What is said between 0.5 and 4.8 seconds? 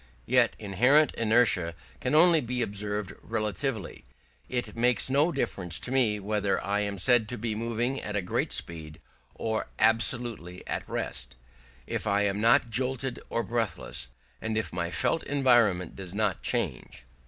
inherent inertia can only be observed relatively: it